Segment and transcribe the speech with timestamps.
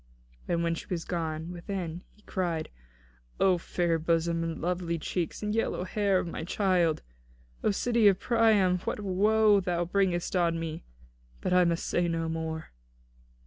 [0.47, 2.69] And when she was gone within, he cried:
[3.39, 7.03] "O fair bosom and very lovely cheeks and yellow hair of my child!
[7.63, 10.83] O city of Priam, what woe thou bringest on me!
[11.39, 12.71] But I must say no more."